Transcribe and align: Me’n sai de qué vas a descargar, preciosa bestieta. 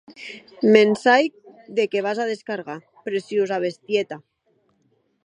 Me’n 0.71 0.91
sai 1.03 1.25
de 1.79 1.83
qué 1.91 1.99
vas 2.07 2.19
a 2.23 2.27
descargar, 2.31 2.79
preciosa 3.11 3.63
bestieta. 3.65 4.15